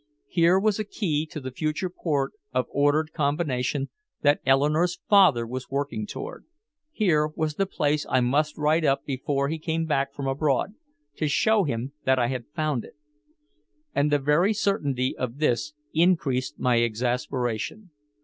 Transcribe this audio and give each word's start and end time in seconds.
Here 0.29 0.57
was 0.59 0.79
a 0.79 0.83
key 0.83 1.27
to 1.27 1.39
the 1.39 1.51
future 1.51 1.91
port 1.91 2.33
of 2.53 2.65
ordered 2.71 3.13
combination 3.13 3.91
that 4.23 4.41
Eleanore's 4.47 4.97
father 5.07 5.45
was 5.45 5.69
working 5.69 6.07
toward. 6.07 6.45
Here 6.91 7.27
was 7.27 7.53
the 7.53 7.67
place 7.67 8.03
I 8.09 8.19
must 8.19 8.57
write 8.57 8.83
up 8.83 9.05
before 9.05 9.47
he 9.47 9.59
came 9.59 9.85
back 9.85 10.15
from 10.15 10.25
abroad, 10.25 10.73
to 11.17 11.27
show 11.27 11.65
him 11.65 11.93
that 12.03 12.17
I 12.17 12.29
had 12.29 12.47
found 12.55 12.83
it. 12.83 12.95
And 13.93 14.11
the 14.11 14.17
very 14.17 14.53
certainty 14.55 15.15
of 15.15 15.37
this 15.37 15.73
increased 15.93 16.57
my 16.57 16.77
exasperation. 16.81 17.91